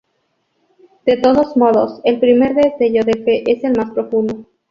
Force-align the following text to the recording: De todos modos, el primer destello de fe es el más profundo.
De 1.05 1.15
todos 1.17 1.55
modos, 1.55 2.01
el 2.05 2.19
primer 2.19 2.55
destello 2.55 3.03
de 3.03 3.21
fe 3.23 3.43
es 3.51 3.63
el 3.63 3.77
más 3.77 3.91
profundo. 3.91 4.47